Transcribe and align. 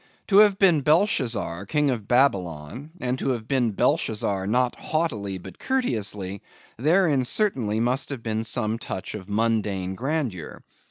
To 0.29 0.37
have 0.37 0.57
been 0.57 0.81
Belshazzar, 0.81 1.67
King 1.67 1.91
of 1.91 2.07
Babylon; 2.07 2.89
and 2.99 3.19
to 3.19 3.29
have 3.33 3.47
been 3.47 3.73
Belshazzar, 3.73 4.47
not 4.47 4.75
haughtily 4.75 5.37
but 5.37 5.59
courteously, 5.59 6.41
therein 6.77 7.23
certainly 7.23 7.79
must 7.79 8.09
have 8.09 8.23
been 8.23 8.43
some 8.43 8.79
touch 8.79 9.13
of 9.13 9.29
mundane 9.29 9.93
grandeur. 9.93 10.63